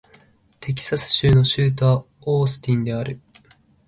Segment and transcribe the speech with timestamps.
[0.59, 3.21] テキサス州の州都はオースティンである